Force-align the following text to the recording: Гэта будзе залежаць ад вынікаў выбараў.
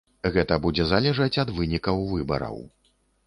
Гэта 0.35 0.55
будзе 0.63 0.85
залежаць 0.91 1.39
ад 1.45 1.53
вынікаў 1.59 2.01
выбараў. 2.17 2.57